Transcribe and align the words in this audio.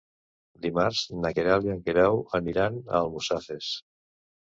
Dimarts 0.63 1.01
na 1.17 1.33
Queralt 1.35 1.69
i 1.69 1.73
en 1.75 1.85
Guerau 1.91 2.19
aniran 2.43 2.83
a 2.91 2.99
Almussafes. 3.05 3.73